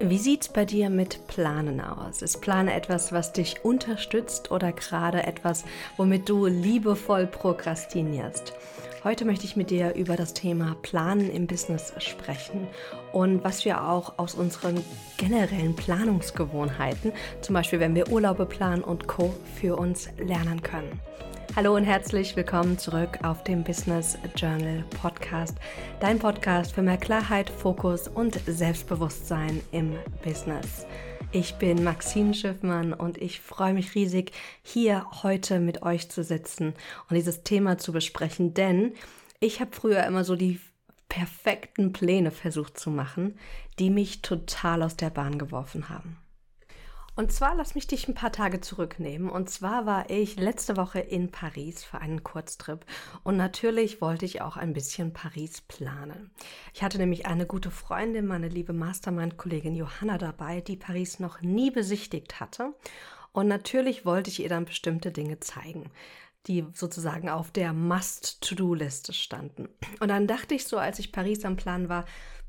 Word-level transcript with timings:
Wie 0.00 0.18
sieht's 0.18 0.48
bei 0.48 0.64
dir 0.64 0.90
mit 0.90 1.26
Planen 1.26 1.80
aus? 1.80 2.22
Ist 2.22 2.40
Plane 2.40 2.72
etwas, 2.72 3.10
was 3.10 3.32
dich 3.32 3.64
unterstützt 3.64 4.52
oder 4.52 4.70
gerade 4.70 5.24
etwas, 5.24 5.64
womit 5.96 6.28
du 6.28 6.46
liebevoll 6.46 7.26
prokrastinierst? 7.26 8.52
Heute 9.02 9.24
möchte 9.24 9.44
ich 9.44 9.56
mit 9.56 9.70
dir 9.70 9.96
über 9.96 10.14
das 10.14 10.34
Thema 10.34 10.76
Planen 10.82 11.28
im 11.28 11.48
Business 11.48 11.92
sprechen 11.98 12.68
und 13.12 13.42
was 13.42 13.64
wir 13.64 13.88
auch 13.88 14.20
aus 14.20 14.34
unseren 14.34 14.84
generellen 15.16 15.74
Planungsgewohnheiten, 15.74 17.12
zum 17.40 17.54
Beispiel 17.54 17.80
wenn 17.80 17.96
wir 17.96 18.08
Urlaube 18.08 18.46
planen 18.46 18.84
und 18.84 19.08
Co, 19.08 19.34
für 19.56 19.74
uns 19.74 20.10
lernen 20.16 20.62
können. 20.62 21.00
Hallo 21.56 21.74
und 21.74 21.84
herzlich 21.84 22.36
willkommen 22.36 22.78
zurück 22.78 23.18
auf 23.24 23.42
dem 23.42 23.64
Business 23.64 24.16
Journal 24.36 24.84
Podcast, 25.00 25.56
dein 25.98 26.18
Podcast 26.18 26.72
für 26.72 26.82
mehr 26.82 26.98
Klarheit, 26.98 27.50
Fokus 27.50 28.06
und 28.06 28.38
Selbstbewusstsein 28.46 29.60
im 29.72 29.96
Business. 30.22 30.86
Ich 31.32 31.56
bin 31.56 31.82
Maxine 31.82 32.32
Schiffmann 32.34 32.92
und 32.92 33.18
ich 33.18 33.40
freue 33.40 33.74
mich 33.74 33.94
riesig, 33.94 34.32
hier 34.62 35.06
heute 35.22 35.58
mit 35.58 35.82
euch 35.82 36.08
zu 36.10 36.22
sitzen 36.22 36.74
und 37.08 37.16
dieses 37.16 37.42
Thema 37.42 37.78
zu 37.78 37.92
besprechen, 37.92 38.54
denn 38.54 38.92
ich 39.40 39.60
habe 39.60 39.74
früher 39.74 40.04
immer 40.04 40.24
so 40.24 40.36
die 40.36 40.60
perfekten 41.08 41.92
Pläne 41.92 42.30
versucht 42.30 42.78
zu 42.78 42.90
machen, 42.90 43.36
die 43.78 43.90
mich 43.90 44.22
total 44.22 44.82
aus 44.82 44.96
der 44.96 45.10
Bahn 45.10 45.38
geworfen 45.38 45.88
haben. 45.88 46.18
Und 47.18 47.32
zwar 47.32 47.56
lass 47.56 47.74
mich 47.74 47.88
dich 47.88 48.06
ein 48.06 48.14
paar 48.14 48.30
Tage 48.30 48.60
zurücknehmen. 48.60 49.28
Und 49.28 49.50
zwar 49.50 49.86
war 49.86 50.08
ich 50.08 50.36
letzte 50.36 50.76
Woche 50.76 51.00
in 51.00 51.32
Paris 51.32 51.82
für 51.82 51.98
einen 51.98 52.22
Kurztrip. 52.22 52.86
Und 53.24 53.36
natürlich 53.36 54.00
wollte 54.00 54.24
ich 54.24 54.40
auch 54.40 54.56
ein 54.56 54.72
bisschen 54.72 55.12
Paris 55.12 55.60
planen. 55.60 56.30
Ich 56.72 56.84
hatte 56.84 56.96
nämlich 56.96 57.26
eine 57.26 57.44
gute 57.44 57.72
Freundin, 57.72 58.28
meine 58.28 58.46
liebe 58.46 58.72
Mastermind-Kollegin 58.72 59.74
Johanna 59.74 60.16
dabei, 60.16 60.60
die 60.60 60.76
Paris 60.76 61.18
noch 61.18 61.40
nie 61.40 61.72
besichtigt 61.72 62.38
hatte. 62.38 62.72
Und 63.32 63.48
natürlich 63.48 64.06
wollte 64.06 64.30
ich 64.30 64.40
ihr 64.40 64.48
dann 64.48 64.64
bestimmte 64.64 65.10
Dinge 65.10 65.40
zeigen 65.40 65.90
die 66.46 66.64
sozusagen 66.72 67.28
auf 67.28 67.50
der 67.50 67.74
Must-To-Do-Liste 67.74 69.12
standen. 69.12 69.68
Und 70.00 70.08
dann 70.08 70.26
dachte 70.26 70.54
ich 70.54 70.66
so, 70.66 70.78
als 70.78 70.98
ich 70.98 71.12
Paris 71.12 71.44
am 71.44 71.56
Plan 71.56 71.90
war, 71.90 72.06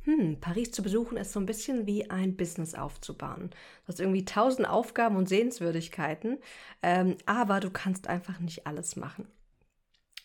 hm, 0.10 0.38
Paris 0.40 0.72
zu 0.72 0.82
besuchen 0.82 1.18
ist 1.18 1.34
so 1.34 1.40
ein 1.40 1.46
bisschen 1.46 1.86
wie 1.86 2.10
ein 2.10 2.36
Business 2.36 2.74
aufzubauen. 2.74 3.50
Du 3.50 3.88
hast 3.88 4.00
irgendwie 4.00 4.26
tausend 4.26 4.68
Aufgaben 4.68 5.16
und 5.16 5.30
Sehenswürdigkeiten, 5.30 6.40
ähm, 6.82 7.18
aber 7.26 7.60
du 7.60 7.70
kannst 7.70 8.08
einfach 8.08 8.40
nicht 8.40 8.66
alles 8.66 8.96
machen. 8.96 9.28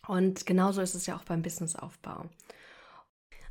Und 0.06 0.46
genauso 0.46 0.80
ist 0.80 0.94
es 0.94 1.06
ja 1.06 1.16
auch 1.16 1.24
beim 1.24 1.42
Businessaufbau. 1.42 2.30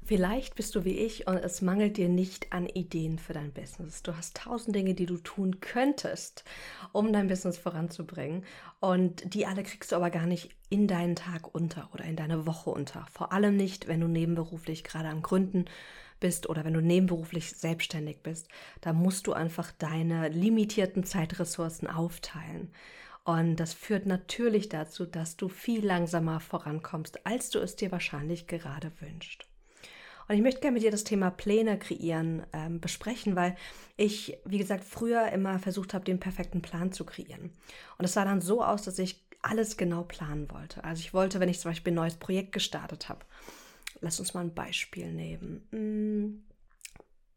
Vielleicht 0.06 0.56
bist 0.56 0.76
du 0.76 0.84
wie 0.84 0.98
ich 0.98 1.28
und 1.28 1.38
es 1.38 1.62
mangelt 1.62 1.96
dir 1.96 2.10
nicht 2.10 2.52
an 2.52 2.68
Ideen 2.68 3.20
für 3.20 3.32
dein 3.32 3.54
Business. 3.54 4.04
Du 4.04 4.18
hast 4.18 4.36
tausend 4.36 4.76
Dinge, 4.76 4.96
die 4.96 5.06
du 5.06 5.18
tun 5.18 5.62
könntest, 5.62 6.44
um 6.92 7.14
dein 7.14 7.28
Business 7.28 7.58
voranzubringen. 7.58 8.44
Und 8.82 9.34
die 9.34 9.46
alle 9.46 9.64
kriegst 9.64 9.92
du 9.92 9.96
aber 9.96 10.10
gar 10.10 10.26
nicht 10.26 10.50
in 10.70 10.88
deinen 10.88 11.16
Tag 11.16 11.56
unter 11.56 11.90
oder 11.94 12.04
in 12.04 12.18
deine 12.18 12.46
Woche 12.46 12.70
unter. 12.70 13.06
Vor 13.14 13.32
allem 13.32 13.56
nicht, 13.56 13.88
wenn 13.88 14.02
du 14.02 14.08
nebenberuflich 14.08 14.84
gerade 14.84 15.08
am 15.08 15.22
Gründen 15.22 15.66
bist 16.24 16.48
oder 16.48 16.64
wenn 16.64 16.74
du 16.74 16.80
nebenberuflich 16.80 17.52
selbstständig 17.52 18.24
bist. 18.24 18.48
Da 18.80 18.94
musst 18.94 19.28
du 19.28 19.34
einfach 19.34 19.74
deine 19.74 20.30
limitierten 20.30 21.04
Zeitressourcen 21.04 21.90
aufteilen. 21.90 22.72
Und 23.26 23.58
das 23.58 23.74
führt 23.74 24.06
natürlich 24.06 24.70
dazu, 24.70 25.06
dass 25.06 25.36
du 25.36 25.50
viel 25.50 25.86
langsamer 25.86 26.40
vorankommst, 26.40 27.26
als 27.26 27.50
du 27.50 27.60
es 27.60 27.76
dir 27.76 27.92
wahrscheinlich 27.92 28.48
gerade 28.48 28.94
wünschst. 29.02 29.46
Und 30.30 30.36
ich 30.36 30.42
möchte 30.42 30.62
gerne 30.62 30.76
mit 30.76 30.84
dir 30.84 30.92
das 30.92 31.04
Thema 31.04 31.30
Pläne 31.30 31.78
kreieren 31.78 32.44
ähm, 32.54 32.80
besprechen, 32.80 33.36
weil 33.36 33.58
ich, 33.98 34.38
wie 34.46 34.60
gesagt, 34.60 34.86
früher 34.86 35.30
immer 35.34 35.60
versucht 35.60 35.94
habe, 35.94 36.06
den 36.06 36.22
perfekten 36.22 36.62
Plan 36.62 36.94
zu 36.94 37.04
kreieren. 37.04 37.52
Und 37.98 38.06
es 38.06 38.14
sah 38.14 38.24
dann 38.24 38.40
so 38.40 38.64
aus, 38.64 38.84
dass 38.84 38.98
ich 38.98 39.26
alles 39.42 39.76
genau 39.76 40.04
planen 40.04 40.50
wollte. 40.52 40.86
Also 40.86 41.02
ich 41.02 41.14
wollte, 41.14 41.42
wenn 41.42 41.50
ich 41.50 41.60
zum 41.60 41.72
Beispiel 41.72 41.92
ein 41.92 41.98
neues 41.98 42.16
Projekt 42.16 42.54
gestartet 42.54 43.10
habe, 43.10 43.26
lass 44.02 44.20
uns 44.20 44.34
mal 44.34 44.42
ein 44.42 44.54
Beispiel 44.54 45.12
nehmen. 45.12 45.68
Hm 45.72 46.44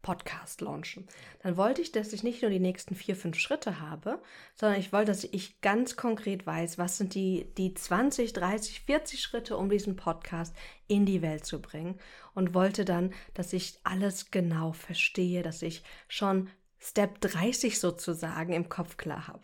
Podcast 0.07 0.61
launchen. 0.61 1.05
Dann 1.43 1.57
wollte 1.57 1.81
ich, 1.81 1.91
dass 1.91 2.13
ich 2.13 2.23
nicht 2.23 2.41
nur 2.41 2.49
die 2.49 2.61
nächsten 2.61 2.95
vier, 2.95 3.13
fünf 3.13 3.37
Schritte 3.37 3.81
habe, 3.81 4.21
sondern 4.55 4.79
ich 4.79 4.93
wollte, 4.93 5.11
dass 5.11 5.25
ich 5.25 5.59
ganz 5.59 5.97
konkret 5.97 6.47
weiß, 6.47 6.77
was 6.77 6.97
sind 6.97 7.13
die, 7.13 7.53
die 7.57 7.73
20, 7.73 8.31
30, 8.31 8.79
40 8.85 9.21
Schritte, 9.21 9.57
um 9.57 9.69
diesen 9.69 9.97
Podcast 9.97 10.55
in 10.87 11.05
die 11.05 11.21
Welt 11.21 11.45
zu 11.45 11.61
bringen 11.61 11.99
und 12.33 12.53
wollte 12.53 12.85
dann, 12.85 13.13
dass 13.33 13.51
ich 13.51 13.79
alles 13.83 14.31
genau 14.31 14.71
verstehe, 14.71 15.43
dass 15.43 15.61
ich 15.61 15.83
schon 16.07 16.47
Step 16.79 17.19
30 17.19 17.77
sozusagen 17.77 18.53
im 18.53 18.69
Kopf 18.69 18.95
klar 18.95 19.27
habe. 19.27 19.43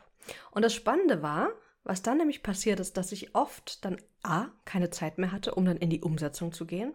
Und 0.52 0.62
das 0.62 0.74
Spannende 0.74 1.22
war, 1.22 1.50
was 1.84 2.04
dann 2.04 2.20
nämlich 2.20 2.42
passiert 2.42 2.80
ist, 2.80 2.96
dass 2.96 3.12
ich 3.12 3.36
oft 3.36 3.84
dann 3.84 3.98
A, 4.22 4.46
keine 4.64 4.92
Zeit 4.92 5.18
mehr 5.18 5.34
hatte, 5.34 5.56
um 5.56 5.66
dann 5.66 5.76
in 5.76 5.90
die 5.90 6.00
Umsetzung 6.00 6.54
zu 6.54 6.66
gehen 6.66 6.94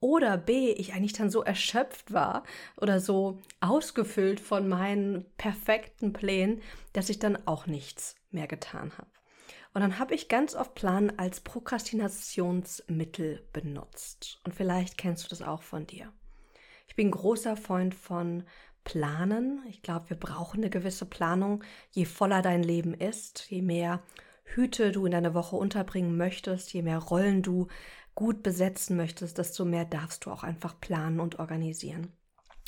oder 0.00 0.36
B, 0.36 0.72
ich 0.72 0.94
eigentlich 0.94 1.12
dann 1.12 1.30
so 1.30 1.42
erschöpft 1.42 2.12
war 2.12 2.44
oder 2.76 3.00
so 3.00 3.40
ausgefüllt 3.60 4.40
von 4.40 4.68
meinen 4.68 5.24
perfekten 5.36 6.12
Plänen, 6.12 6.62
dass 6.92 7.08
ich 7.08 7.18
dann 7.18 7.46
auch 7.46 7.66
nichts 7.66 8.14
mehr 8.30 8.46
getan 8.46 8.92
habe. 8.96 9.10
Und 9.74 9.82
dann 9.82 9.98
habe 9.98 10.14
ich 10.14 10.28
ganz 10.28 10.54
oft 10.54 10.74
Planen 10.74 11.18
als 11.18 11.40
Prokrastinationsmittel 11.40 13.46
benutzt. 13.52 14.40
Und 14.44 14.54
vielleicht 14.54 14.98
kennst 14.98 15.24
du 15.24 15.28
das 15.28 15.42
auch 15.42 15.62
von 15.62 15.86
dir. 15.86 16.12
Ich 16.88 16.96
bin 16.96 17.10
großer 17.10 17.56
Freund 17.56 17.94
von 17.94 18.44
Planen. 18.84 19.62
Ich 19.68 19.82
glaube, 19.82 20.10
wir 20.10 20.16
brauchen 20.16 20.60
eine 20.60 20.70
gewisse 20.70 21.04
Planung. 21.04 21.62
Je 21.90 22.06
voller 22.06 22.42
dein 22.42 22.62
Leben 22.62 22.94
ist, 22.94 23.50
je 23.50 23.62
mehr 23.62 24.02
Hüte 24.54 24.92
du 24.92 25.06
in 25.06 25.12
deine 25.12 25.34
Woche 25.34 25.56
unterbringen 25.56 26.16
möchtest, 26.16 26.72
je 26.72 26.82
mehr 26.82 26.98
Rollen 26.98 27.42
du 27.42 27.68
gut 28.14 28.42
besetzen 28.42 28.96
möchtest, 28.96 29.38
desto 29.38 29.64
mehr 29.64 29.84
darfst 29.84 30.24
du 30.24 30.30
auch 30.30 30.42
einfach 30.42 30.80
planen 30.80 31.20
und 31.20 31.38
organisieren. 31.38 32.12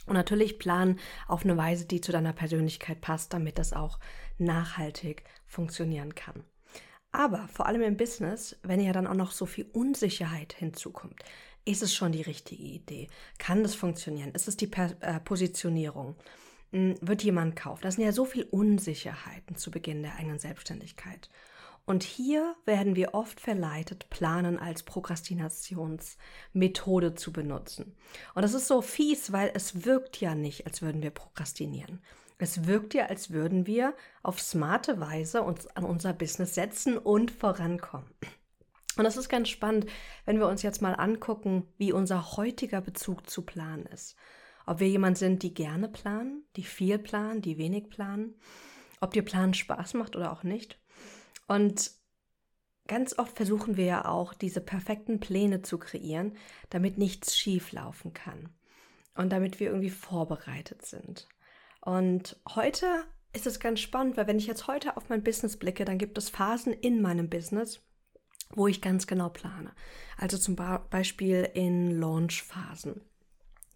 Und 0.07 0.15
natürlich 0.15 0.59
planen 0.59 0.99
auf 1.27 1.45
eine 1.45 1.57
Weise, 1.57 1.87
die 1.87 2.01
zu 2.01 2.13
deiner 2.13 2.33
Persönlichkeit 2.33 3.01
passt, 3.01 3.33
damit 3.33 3.59
das 3.59 3.73
auch 3.73 3.99
nachhaltig 4.39 5.25
funktionieren 5.47 6.15
kann. 6.15 6.45
Aber 7.13 7.49
vor 7.49 7.67
allem 7.67 7.83
im 7.83 7.97
Business, 7.97 8.57
wenn 8.63 8.81
ja 8.81 8.93
dann 8.93 9.07
auch 9.07 9.15
noch 9.15 9.33
so 9.33 9.47
viel 9.47 9.67
Unsicherheit 9.73 10.53
hinzukommt, 10.53 11.23
ist 11.65 11.83
es 11.83 11.95
schon 11.95 12.13
die 12.13 12.23
richtige 12.23 12.63
Idee? 12.63 13.09
Kann 13.39 13.63
das 13.63 13.75
funktionieren? 13.75 14.33
Ist 14.33 14.49
es 14.49 14.57
die 14.57 14.67
per 14.67 14.97
äh, 15.01 15.21
Positionierung? 15.21 16.17
Hm, 16.73 16.95
wird 17.01 17.23
jemand 17.23 17.57
kaufen? 17.57 17.83
Das 17.83 17.97
sind 17.97 18.05
ja 18.05 18.13
so 18.13 18.25
viel 18.25 18.45
Unsicherheiten 18.45 19.57
zu 19.57 19.71
Beginn 19.71 20.03
der 20.03 20.17
eigenen 20.17 20.39
Selbstständigkeit. 20.39 21.29
Und 21.91 22.03
hier 22.05 22.55
werden 22.67 22.95
wir 22.95 23.15
oft 23.15 23.41
verleitet, 23.41 24.11
Planen 24.11 24.61
als 24.61 24.84
Prokrastinationsmethode 24.84 27.17
zu 27.17 27.33
benutzen. 27.33 27.97
Und 28.37 28.43
das 28.43 28.55
ist 28.55 28.69
so 28.69 28.81
fies, 28.81 29.33
weil 29.33 29.51
es 29.55 29.84
wirkt 29.84 30.21
ja 30.21 30.37
nicht, 30.37 30.67
als 30.67 30.83
würden 30.83 31.03
wir 31.03 31.11
prokrastinieren. 31.11 32.01
Es 32.39 32.69
wirkt 32.69 32.95
ja, 32.95 33.06
als 33.06 33.33
würden 33.33 33.67
wir 33.67 33.97
auf 34.23 34.41
smarte 34.41 35.01
Weise 35.01 35.43
uns 35.43 35.67
an 35.67 35.83
unser 35.83 36.12
Business 36.12 36.55
setzen 36.55 36.97
und 36.97 37.33
vorankommen. 37.33 38.15
Und 38.97 39.03
das 39.03 39.17
ist 39.17 39.28
ganz 39.28 39.49
spannend, 39.49 39.87
wenn 40.27 40.39
wir 40.39 40.47
uns 40.47 40.62
jetzt 40.62 40.83
mal 40.83 40.95
angucken, 40.95 41.67
wie 41.77 41.93
unser 41.93 42.37
heutiger 42.37 42.81
Bezug 42.81 43.28
zu 43.28 43.43
Planen 43.43 43.87
ist. 43.87 44.15
Ob 44.65 44.78
wir 44.78 44.89
jemand 44.89 45.19
sind, 45.19 45.43
die 45.43 45.55
gerne 45.55 45.89
planen, 45.89 46.45
die 46.55 46.62
viel 46.62 47.01
planen, 47.01 47.43
die 47.43 47.59
wenig 47.59 47.91
planen, 47.91 48.37
ob 49.01 49.12
dir 49.12 49.25
Planen 49.25 49.55
Spaß 49.55 49.95
macht 49.95 50.15
oder 50.15 50.31
auch 50.31 50.45
nicht. 50.45 50.78
Und 51.50 51.91
ganz 52.87 53.19
oft 53.19 53.37
versuchen 53.37 53.77
wir 53.77 53.84
ja 53.84 54.05
auch, 54.05 54.34
diese 54.34 54.61
perfekten 54.61 55.19
Pläne 55.19 55.62
zu 55.62 55.78
kreieren, 55.78 56.37
damit 56.69 56.97
nichts 56.97 57.37
schief 57.37 57.72
laufen 57.72 58.15
kann 58.15 58.50
und 59.16 59.31
damit 59.33 59.59
wir 59.59 59.66
irgendwie 59.66 59.91
vorbereitet 59.91 60.86
sind. 60.86 61.27
Und 61.80 62.36
heute 62.54 62.86
ist 63.33 63.48
es 63.48 63.59
ganz 63.59 63.80
spannend, 63.80 64.16
weil 64.16 64.28
wenn 64.28 64.39
ich 64.39 64.47
jetzt 64.47 64.69
heute 64.69 64.97
auf 64.97 65.09
mein 65.09 65.25
Business 65.25 65.57
blicke, 65.57 65.84
dann 65.84 65.98
gibt 65.98 66.19
es 66.19 66.30
Phasen 66.30 66.72
in 66.72 67.03
meinem 67.03 67.28
Business, 67.28 67.80
wo 68.51 68.69
ich 68.69 68.80
ganz 68.80 69.09
genau 69.09 69.28
plane. 69.28 69.72
Also 70.19 70.39
zum 70.39 70.54
Beispiel 70.54 71.51
in 71.54 71.98
Launch-Phasen. 71.98 73.01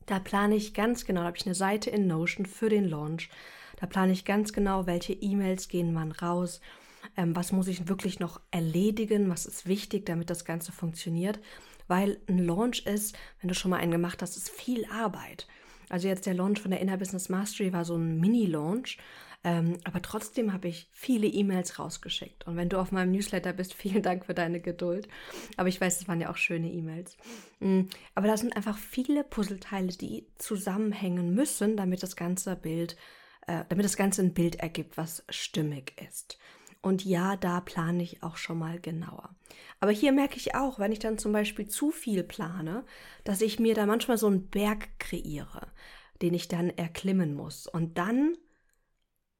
Da 0.07 0.21
plane 0.21 0.55
ich 0.55 0.75
ganz 0.75 1.05
genau, 1.07 1.23
da 1.23 1.27
habe 1.27 1.39
ich 1.39 1.47
eine 1.47 1.57
Seite 1.57 1.91
in 1.91 2.07
Notion 2.07 2.47
für 2.47 2.69
den 2.69 2.85
Launch. 2.85 3.31
Da 3.81 3.89
plane 3.89 4.13
ich 4.13 4.25
ganz 4.25 4.53
genau, 4.53 4.87
welche 4.87 5.15
E-Mails 5.15 5.67
gehen 5.67 5.93
wann 5.97 6.13
raus, 6.13 6.61
ähm, 7.17 7.35
was 7.37 7.53
muss 7.53 7.69
ich 7.69 7.89
wirklich 7.89 8.21
noch 8.21 8.41
erledigen, 8.51 9.31
was 9.31 9.47
ist 9.47 9.67
wichtig, 9.67 10.07
damit 10.07 10.31
das 10.31 10.45
Ganze 10.45 10.73
funktioniert. 10.73 11.41
Weil 11.87 12.19
ein 12.29 12.39
Launch 12.39 12.87
ist, 12.87 13.17
wenn 13.41 13.49
du 13.49 13.55
schon 13.55 13.71
mal 13.71 13.79
einen 13.79 13.93
gemacht 13.93 14.23
hast, 14.23 14.37
ist 14.37 14.51
viel 14.51 14.87
Arbeit. 14.87 15.47
Also 15.91 16.09
jetzt 16.09 16.27
der 16.27 16.35
Launch 16.35 16.61
von 16.61 16.71
der 16.71 16.81
Inner 16.81 16.97
Business 16.97 17.29
Mastery 17.29 17.73
war 17.73 17.85
so 17.85 17.97
ein 17.97 18.19
Mini-Launch. 18.21 18.99
Ähm, 19.47 19.77
aber 19.85 20.01
trotzdem 20.01 20.55
habe 20.55 20.69
ich 20.69 20.89
viele 20.91 21.27
E-Mails 21.27 21.79
rausgeschickt. 21.79 22.47
Und 22.47 22.57
wenn 22.57 22.71
du 22.71 22.79
auf 22.79 22.93
meinem 22.93 23.13
Newsletter 23.13 23.53
bist, 23.53 23.75
vielen 23.75 24.03
Dank 24.03 24.25
für 24.25 24.35
deine 24.35 24.61
Geduld. 24.61 25.07
Aber 25.57 25.69
ich 25.69 25.81
weiß, 25.81 26.01
es 26.01 26.09
waren 26.09 26.21
ja 26.21 26.31
auch 26.31 26.37
schöne 26.39 26.73
E-Mails. 26.73 27.17
Mhm. 27.61 27.91
Aber 28.15 28.27
da 28.27 28.37
sind 28.39 28.57
einfach 28.57 28.79
viele 28.79 29.23
Puzzleteile, 29.23 29.89
die 29.89 30.27
zusammenhängen 30.39 31.35
müssen, 31.35 31.77
damit 31.77 32.03
das 32.03 32.17
ganze 32.17 32.57
Bild, 32.57 32.97
äh, 33.47 33.65
damit 33.69 33.85
das 33.85 33.99
Ganze 33.99 34.23
ein 34.23 34.33
Bild 34.33 34.57
ergibt, 34.57 34.97
was 34.97 35.23
stimmig 35.29 35.93
ist. 36.03 36.39
Und 36.85 37.03
ja, 37.03 37.37
da 37.37 37.63
plane 37.63 38.03
ich 38.03 38.23
auch 38.23 38.37
schon 38.37 38.59
mal 38.59 38.79
genauer. 38.79 39.35
Aber 39.81 39.91
hier 39.91 40.13
merke 40.13 40.37
ich 40.37 40.55
auch, 40.55 40.79
wenn 40.79 40.93
ich 40.93 40.99
dann 40.99 41.17
zum 41.17 41.33
Beispiel 41.33 41.67
zu 41.67 41.91
viel 41.91 42.23
plane, 42.23 42.85
dass 43.25 43.41
ich 43.41 43.59
mir 43.59 43.75
da 43.75 43.87
manchmal 43.87 44.19
so 44.19 44.27
einen 44.27 44.51
Berg 44.51 44.99
kreiere, 44.99 45.69
den 46.21 46.35
ich 46.35 46.47
dann 46.47 46.69
erklimmen 46.69 47.33
muss. 47.33 47.67
Und 47.67 47.97
dann 47.97 48.37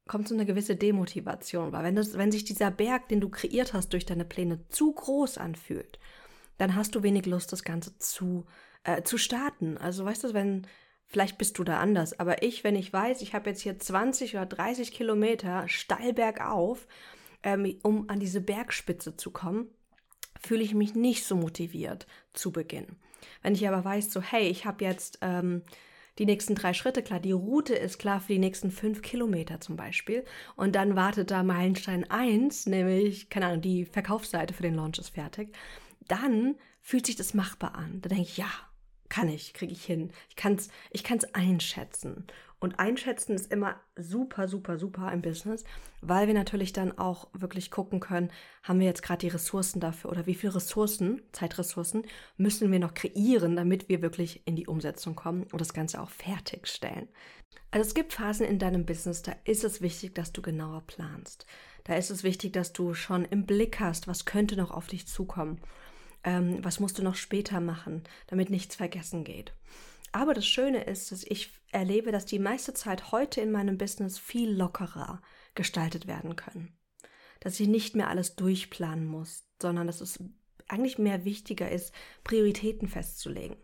kommt 0.09 0.27
so 0.27 0.35
eine 0.35 0.47
gewisse 0.47 0.75
Demotivation, 0.75 1.71
weil 1.73 1.85
wenn, 1.85 1.97
das, 1.97 2.17
wenn 2.17 2.33
sich 2.33 2.45
dieser 2.45 2.71
Berg, 2.71 3.09
den 3.09 3.21
du 3.21 3.29
kreiert 3.29 3.75
hast 3.75 3.93
durch 3.93 4.07
deine 4.07 4.25
Pläne, 4.25 4.67
zu 4.71 4.95
groß 4.95 5.37
anfühlt, 5.37 5.99
dann 6.57 6.75
hast 6.75 6.95
du 6.95 7.03
wenig 7.03 7.27
Lust, 7.27 7.53
das 7.53 7.63
Ganze 7.63 7.99
zu, 7.99 8.47
äh, 8.85 9.03
zu 9.03 9.19
starten. 9.19 9.77
Also 9.77 10.07
weißt 10.07 10.25
du, 10.25 10.33
wenn, 10.33 10.67
vielleicht 11.05 11.37
bist 11.37 11.59
du 11.59 11.65
da 11.65 11.79
anders, 11.79 12.19
aber 12.19 12.43
ich, 12.43 12.65
wenn 12.65 12.75
ich 12.75 12.91
weiß, 12.91 13.21
ich 13.21 13.35
habe 13.35 13.51
jetzt 13.51 13.61
hier 13.61 13.79
20 13.79 14.35
oder 14.35 14.47
30 14.47 14.93
Kilometer 14.93 15.69
steil 15.69 16.15
bergauf 16.15 16.87
ähm, 17.45 17.79
um 17.83 18.09
an 18.09 18.19
diese 18.19 18.41
Bergspitze 18.41 19.17
zu 19.17 19.31
kommen, 19.31 19.69
fühle 20.41 20.63
ich 20.63 20.75
mich 20.75 20.95
nicht 20.95 21.25
so 21.25 21.37
motiviert 21.37 22.07
zu 22.33 22.51
Beginn. 22.51 22.87
Wenn 23.43 23.55
ich 23.55 23.67
aber 23.69 23.85
weiß, 23.85 24.11
so 24.11 24.21
hey, 24.21 24.49
ich 24.49 24.67
habe 24.67 24.85
jetzt 24.85 25.19
ähm, 25.23 25.63
die 26.19 26.27
nächsten 26.27 26.55
drei 26.55 26.73
Schritte 26.75 27.03
klar, 27.03 27.21
die 27.21 27.33
Route 27.33 27.75
ist 27.75 27.99
klar 27.99 28.21
für 28.21 28.33
die 28.33 28.39
nächsten 28.39 28.71
fünf 28.71 29.03
Kilometer 29.03 29.61
zum 29.61 29.77
Beispiel 29.77 30.25
und 30.57 30.75
dann 30.75 30.97
wartet 30.97 31.31
da 31.31 31.43
Meilenstein 31.43 32.09
1, 32.11 32.67
nämlich, 32.67 33.31
keine 33.31 33.47
Ahnung, 33.47 33.63
die 33.63 33.85
Verkaufsseite 33.85 34.55
für 34.55 34.63
den 34.63 34.75
Launch 34.75 34.99
ist 34.99 35.11
fertig, 35.11 35.55
dann 36.09 36.57
fühlt 36.81 37.07
sich 37.07 37.17
das 37.17 37.35
machbar 37.35 37.75
an. 37.75 38.01
Da 38.03 38.09
denke 38.09 38.25
ich, 38.25 38.37
ja, 38.37 38.51
kann 39.09 39.29
ich, 39.29 39.55
kriege 39.55 39.73
ich 39.73 39.85
hin. 39.85 40.11
Ich 40.29 40.37
kann 40.37 40.55
es 40.55 40.69
ich 40.91 41.05
kann's 41.05 41.25
einschätzen. 41.35 42.27
Und 42.65 42.79
einschätzen 42.79 43.35
ist 43.35 43.53
immer 43.53 43.79
super, 43.95 44.49
super, 44.49 44.79
super 44.79 45.13
im 45.13 45.21
Business, 45.21 45.65
weil 46.01 46.29
wir 46.29 46.33
natürlich 46.33 46.73
dann 46.73 46.97
auch 46.97 47.29
wirklich 47.35 47.71
gucken 47.71 48.01
können, 48.01 48.31
haben 48.63 48.81
wir 48.81 48.87
jetzt 48.87 49.03
gerade 49.03 49.19
die 49.19 49.29
Ressourcen 49.29 49.81
dafür 49.81 50.11
oder 50.11 50.25
wie 50.25 50.35
viele 50.35 50.55
Ressourcen, 50.55 51.21
Zeitressourcen, 51.33 52.07
müssen 52.39 52.73
wir 52.73 52.79
noch 52.79 52.95
kreieren, 52.95 53.55
damit 53.55 53.91
wir 53.91 54.01
wirklich 54.01 54.47
in 54.47 54.57
die 54.57 54.67
Umsetzung 54.67 55.15
kommen 55.15 55.43
und 55.53 55.61
das 55.61 55.75
Ganze 55.75 56.01
auch 56.01 56.09
fertigstellen. 56.09 57.09
Also 57.71 57.87
es 57.87 57.95
gibt 57.95 58.15
Phasen 58.15 58.47
in 58.47 58.59
deinem 58.59 58.87
Business, 58.87 59.21
da 59.21 59.37
ist 59.45 59.63
es 59.63 59.83
wichtig, 59.83 60.15
dass 60.15 60.33
du 60.33 60.41
genauer 60.41 60.85
planst. 60.87 61.45
Da 61.85 61.97
ist 61.97 62.11
es 62.11 62.25
wichtig, 62.25 62.55
dass 62.55 62.73
du 62.73 62.95
schon 62.95 63.27
im 63.27 63.45
Blick 63.45 63.79
hast, 63.79 64.09
was 64.09 64.25
könnte 64.25 64.57
noch 64.57 64.71
auf 64.71 64.87
dich 64.87 65.07
zukommen. 65.07 65.61
Ähm, 66.27 66.65
was 66.65 66.81
musst 66.81 66.97
du 66.97 67.03
noch 67.03 67.17
später 67.17 67.61
machen, 67.61 68.05
damit 68.29 68.49
nichts 68.49 68.75
vergessen 68.75 69.23
geht. 69.23 69.53
Aber 70.15 70.33
das 70.33 70.47
Schöne 70.47 70.85
ist, 70.85 71.11
dass 71.11 71.25
ich 71.25 71.51
erlebe, 71.73 72.13
dass 72.13 72.25
die 72.25 72.39
meiste 72.39 72.73
Zeit 72.73 73.11
heute 73.11 73.41
in 73.41 73.51
meinem 73.51 73.79
Business 73.79 74.17
viel 74.17 74.49
lockerer 74.49 75.21
gestaltet 75.57 76.07
werden 76.07 76.37
können. 76.37 76.73
Dass 77.41 77.59
ich 77.59 77.67
nicht 77.67 77.97
mehr 77.97 78.09
alles 78.09 78.37
durchplanen 78.37 79.07
muss, 79.07 79.43
sondern 79.61 79.89
dass 79.89 80.01
es 80.01 80.23
eigentlich 80.69 80.99
mehr 80.99 81.25
wichtiger 81.25 81.69
ist, 81.69 81.93
Prioritäten 82.23 82.87
festzulegen. 82.87 83.57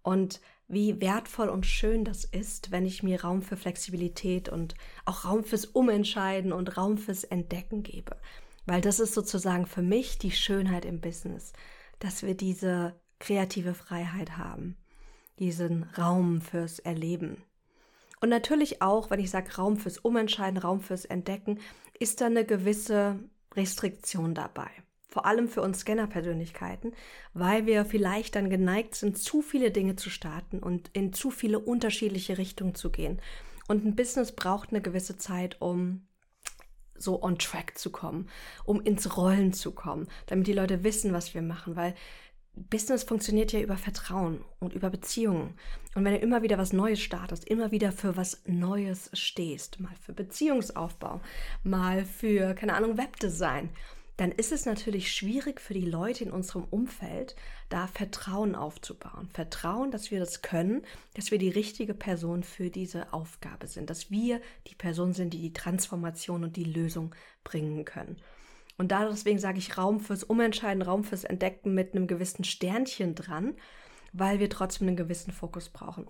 Und 0.00 0.40
wie 0.68 1.02
wertvoll 1.02 1.50
und 1.50 1.66
schön 1.66 2.06
das 2.06 2.24
ist, 2.24 2.70
wenn 2.70 2.86
ich 2.86 3.02
mir 3.02 3.20
Raum 3.20 3.42
für 3.42 3.58
Flexibilität 3.58 4.48
und 4.48 4.74
auch 5.04 5.26
Raum 5.26 5.44
fürs 5.44 5.66
Umentscheiden 5.66 6.50
und 6.50 6.78
Raum 6.78 6.96
fürs 6.96 7.24
Entdecken 7.24 7.82
gebe. 7.82 8.16
Weil 8.64 8.80
das 8.80 9.00
ist 9.00 9.12
sozusagen 9.12 9.66
für 9.66 9.82
mich 9.82 10.16
die 10.16 10.30
Schönheit 10.30 10.86
im 10.86 11.02
Business, 11.02 11.52
dass 11.98 12.22
wir 12.22 12.34
diese 12.34 12.98
kreative 13.18 13.74
Freiheit 13.74 14.38
haben 14.38 14.78
diesen 15.40 15.84
Raum 15.98 16.40
fürs 16.40 16.78
Erleben. 16.78 17.42
Und 18.20 18.28
natürlich 18.28 18.82
auch, 18.82 19.10
wenn 19.10 19.18
ich 19.18 19.30
sage 19.30 19.56
Raum 19.56 19.76
fürs 19.76 19.98
Umentscheiden, 19.98 20.58
Raum 20.58 20.80
fürs 20.80 21.06
Entdecken, 21.06 21.58
ist 21.98 22.20
da 22.20 22.26
eine 22.26 22.44
gewisse 22.44 23.18
Restriktion 23.54 24.34
dabei. 24.34 24.68
Vor 25.08 25.26
allem 25.26 25.48
für 25.48 25.62
uns 25.62 25.80
Scanner-Persönlichkeiten, 25.80 26.92
weil 27.34 27.66
wir 27.66 27.84
vielleicht 27.84 28.36
dann 28.36 28.48
geneigt 28.48 28.94
sind, 28.94 29.18
zu 29.18 29.42
viele 29.42 29.72
Dinge 29.72 29.96
zu 29.96 30.08
starten 30.08 30.60
und 30.60 30.90
in 30.92 31.12
zu 31.12 31.30
viele 31.32 31.58
unterschiedliche 31.58 32.38
Richtungen 32.38 32.76
zu 32.76 32.90
gehen. 32.90 33.20
Und 33.66 33.84
ein 33.84 33.96
Business 33.96 34.32
braucht 34.32 34.70
eine 34.70 34.82
gewisse 34.82 35.16
Zeit, 35.16 35.60
um 35.60 36.06
so 36.96 37.22
on 37.22 37.38
track 37.38 37.78
zu 37.78 37.90
kommen, 37.90 38.28
um 38.64 38.80
ins 38.80 39.16
Rollen 39.16 39.52
zu 39.52 39.72
kommen, 39.72 40.06
damit 40.26 40.46
die 40.46 40.52
Leute 40.52 40.84
wissen, 40.84 41.12
was 41.12 41.34
wir 41.34 41.42
machen, 41.42 41.74
weil 41.74 41.94
Business 42.54 43.04
funktioniert 43.04 43.52
ja 43.52 43.60
über 43.60 43.76
Vertrauen 43.76 44.44
und 44.58 44.74
über 44.74 44.90
Beziehungen. 44.90 45.54
Und 45.94 46.04
wenn 46.04 46.14
du 46.14 46.18
immer 46.18 46.42
wieder 46.42 46.58
was 46.58 46.72
Neues 46.72 47.00
startest, 47.00 47.44
immer 47.44 47.70
wieder 47.70 47.92
für 47.92 48.16
was 48.16 48.42
Neues 48.46 49.10
stehst, 49.12 49.80
mal 49.80 49.94
für 50.00 50.12
Beziehungsaufbau, 50.12 51.20
mal 51.62 52.04
für, 52.04 52.54
keine 52.54 52.74
Ahnung, 52.74 52.98
Webdesign, 52.98 53.70
dann 54.20 54.32
ist 54.32 54.52
es 54.52 54.66
natürlich 54.66 55.10
schwierig 55.10 55.62
für 55.62 55.72
die 55.72 55.86
Leute 55.86 56.24
in 56.24 56.30
unserem 56.30 56.64
Umfeld, 56.64 57.36
da 57.70 57.86
Vertrauen 57.86 58.54
aufzubauen. 58.54 59.30
Vertrauen, 59.32 59.90
dass 59.90 60.10
wir 60.10 60.18
das 60.18 60.42
können, 60.42 60.82
dass 61.14 61.30
wir 61.30 61.38
die 61.38 61.48
richtige 61.48 61.94
Person 61.94 62.42
für 62.42 62.68
diese 62.68 63.14
Aufgabe 63.14 63.66
sind, 63.66 63.88
dass 63.88 64.10
wir 64.10 64.42
die 64.66 64.74
Person 64.74 65.14
sind, 65.14 65.32
die 65.32 65.40
die 65.40 65.54
Transformation 65.54 66.44
und 66.44 66.56
die 66.56 66.64
Lösung 66.64 67.14
bringen 67.44 67.86
können. 67.86 68.18
Und 68.80 68.90
da 68.92 69.06
deswegen 69.06 69.38
sage 69.38 69.58
ich 69.58 69.76
Raum 69.76 70.00
fürs 70.00 70.24
Umentscheiden, 70.24 70.80
Raum 70.80 71.04
fürs 71.04 71.24
Entdecken 71.24 71.74
mit 71.74 71.94
einem 71.94 72.06
gewissen 72.06 72.44
Sternchen 72.44 73.14
dran, 73.14 73.54
weil 74.14 74.40
wir 74.40 74.48
trotzdem 74.48 74.88
einen 74.88 74.96
gewissen 74.96 75.34
Fokus 75.34 75.68
brauchen. 75.68 76.06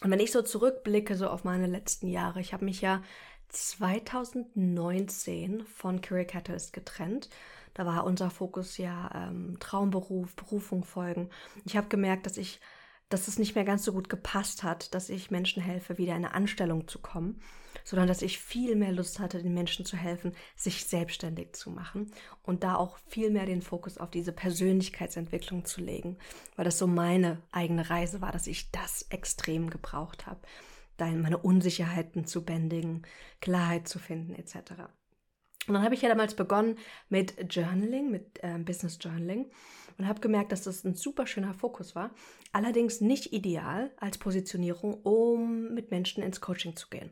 Und 0.00 0.12
wenn 0.12 0.20
ich 0.20 0.30
so 0.30 0.42
zurückblicke, 0.42 1.16
so 1.16 1.26
auf 1.26 1.42
meine 1.42 1.66
letzten 1.66 2.06
Jahre, 2.06 2.40
ich 2.40 2.52
habe 2.52 2.66
mich 2.66 2.82
ja 2.82 3.02
2019 3.48 5.66
von 5.66 6.00
Career 6.00 6.24
Catalyst 6.24 6.72
getrennt. 6.72 7.28
Da 7.74 7.84
war 7.84 8.04
unser 8.04 8.30
Fokus 8.30 8.78
ja 8.78 9.10
ähm, 9.12 9.56
Traumberuf, 9.58 10.36
Berufung 10.36 10.84
folgen. 10.84 11.30
Ich 11.64 11.76
habe 11.76 11.88
gemerkt, 11.88 12.26
dass 12.26 12.36
ich 12.36 12.60
dass 13.08 13.26
es 13.26 13.40
nicht 13.40 13.56
mehr 13.56 13.64
ganz 13.64 13.82
so 13.84 13.92
gut 13.92 14.08
gepasst 14.08 14.62
hat, 14.62 14.94
dass 14.94 15.08
ich 15.10 15.32
Menschen 15.32 15.62
helfe, 15.62 15.98
wieder 15.98 16.12
in 16.12 16.24
eine 16.24 16.34
Anstellung 16.34 16.86
zu 16.88 17.00
kommen, 17.00 17.42
sondern 17.84 18.08
dass 18.08 18.22
ich 18.22 18.38
viel 18.38 18.76
mehr 18.76 18.92
Lust 18.92 19.18
hatte, 19.18 19.42
den 19.42 19.54
Menschen 19.54 19.84
zu 19.84 19.96
helfen, 19.96 20.32
sich 20.56 20.84
selbstständig 20.84 21.52
zu 21.54 21.70
machen 21.70 22.12
und 22.42 22.64
da 22.64 22.76
auch 22.76 22.98
viel 23.08 23.30
mehr 23.30 23.46
den 23.46 23.62
Fokus 23.62 23.98
auf 23.98 24.10
diese 24.10 24.32
Persönlichkeitsentwicklung 24.32 25.64
zu 25.64 25.80
legen, 25.80 26.18
weil 26.56 26.64
das 26.64 26.78
so 26.78 26.86
meine 26.86 27.42
eigene 27.50 27.88
Reise 27.90 28.20
war, 28.20 28.32
dass 28.32 28.46
ich 28.46 28.70
das 28.70 29.02
extrem 29.10 29.70
gebraucht 29.70 30.26
habe, 30.26 30.40
da 30.96 31.06
meine 31.06 31.38
Unsicherheiten 31.38 32.26
zu 32.26 32.44
bändigen, 32.44 33.02
Klarheit 33.40 33.88
zu 33.88 33.98
finden 33.98 34.34
etc. 34.34 34.72
Und 35.66 35.74
dann 35.74 35.84
habe 35.84 35.94
ich 35.94 36.02
ja 36.02 36.08
damals 36.08 36.34
begonnen 36.34 36.76
mit 37.08 37.54
Journaling, 37.54 38.10
mit 38.10 38.42
äh, 38.42 38.58
Business 38.58 38.98
Journaling 39.00 39.50
und 39.96 40.08
habe 40.08 40.20
gemerkt, 40.20 40.50
dass 40.50 40.62
das 40.62 40.84
ein 40.84 40.94
super 40.94 41.26
schöner 41.26 41.54
Fokus 41.54 41.94
war. 41.94 42.10
Allerdings 42.52 43.00
nicht 43.00 43.32
ideal 43.32 43.92
als 43.98 44.18
Positionierung, 44.18 44.94
um 45.02 45.72
mit 45.72 45.90
Menschen 45.90 46.22
ins 46.22 46.40
Coaching 46.40 46.74
zu 46.74 46.88
gehen. 46.88 47.10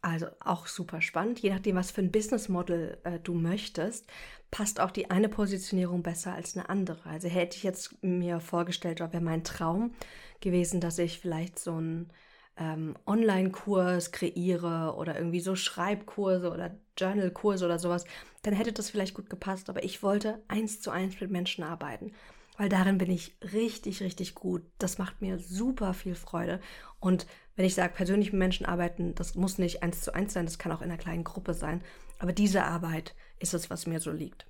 Also 0.00 0.26
auch 0.40 0.66
super 0.68 1.00
spannend. 1.00 1.40
Je 1.40 1.50
nachdem, 1.50 1.76
was 1.76 1.90
für 1.90 2.00
ein 2.00 2.12
Business 2.12 2.48
Model 2.48 2.98
äh, 3.02 3.18
du 3.18 3.34
möchtest, 3.34 4.06
passt 4.50 4.80
auch 4.80 4.92
die 4.92 5.10
eine 5.10 5.28
Positionierung 5.28 6.02
besser 6.02 6.34
als 6.34 6.56
eine 6.56 6.68
andere. 6.68 7.08
Also 7.08 7.28
hätte 7.28 7.56
ich 7.56 7.64
jetzt 7.64 8.02
mir 8.02 8.40
vorgestellt, 8.40 9.00
wäre 9.00 9.20
mein 9.20 9.44
Traum 9.44 9.92
gewesen, 10.40 10.80
dass 10.80 10.98
ich 10.98 11.18
vielleicht 11.18 11.58
so 11.58 11.80
ein 11.80 12.10
ähm, 12.56 12.96
Online-Kurs 13.06 14.12
kreiere 14.12 14.94
oder 14.96 15.16
irgendwie 15.16 15.40
so 15.40 15.54
Schreibkurse 15.54 16.50
oder 16.52 16.76
Journal-Kurse 16.96 17.64
oder 17.64 17.78
sowas, 17.78 18.04
dann 18.42 18.54
hätte 18.54 18.72
das 18.72 18.90
vielleicht 18.90 19.14
gut 19.14 19.30
gepasst. 19.30 19.68
Aber 19.68 19.84
ich 19.84 20.02
wollte 20.02 20.42
eins 20.48 20.80
zu 20.80 20.90
eins 20.90 21.20
mit 21.20 21.30
Menschen 21.30 21.64
arbeiten, 21.64 22.12
weil 22.56 22.68
darin 22.68 22.98
bin 22.98 23.10
ich 23.10 23.36
richtig, 23.52 24.00
richtig 24.00 24.34
gut. 24.34 24.62
Das 24.78 24.98
macht 24.98 25.20
mir 25.22 25.38
super 25.38 25.94
viel 25.94 26.14
Freude. 26.14 26.60
Und 27.00 27.26
wenn 27.58 27.64
ich 27.64 27.74
sage, 27.74 27.92
persönlich 27.92 28.30
mit 28.32 28.38
Menschen 28.38 28.66
arbeiten, 28.66 29.16
das 29.16 29.34
muss 29.34 29.58
nicht 29.58 29.82
eins 29.82 30.02
zu 30.02 30.14
eins 30.14 30.32
sein, 30.32 30.46
das 30.46 30.60
kann 30.60 30.70
auch 30.70 30.80
in 30.80 30.92
einer 30.92 30.96
kleinen 30.96 31.24
Gruppe 31.24 31.54
sein. 31.54 31.82
Aber 32.20 32.32
diese 32.32 32.62
Arbeit 32.62 33.16
ist 33.40 33.52
es, 33.52 33.68
was 33.68 33.88
mir 33.88 33.98
so 33.98 34.12
liegt. 34.12 34.46